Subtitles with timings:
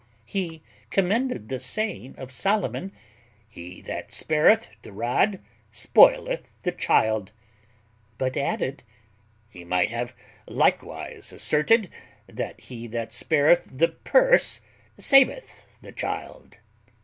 [0.25, 2.91] He commended the saying of Solomon,
[3.47, 5.39] "He that spareth the rod
[5.71, 7.31] spoileth the child;"
[8.17, 8.81] but added,
[9.47, 10.15] "he might have
[10.47, 11.91] likewise asserted,
[12.25, 14.61] That he that spareth the purse
[14.97, 16.57] saveth the child."